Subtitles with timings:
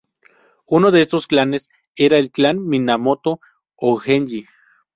[0.65, 3.39] Uno de estos clanes era el clan Minamoto
[3.75, 4.47] o Genji.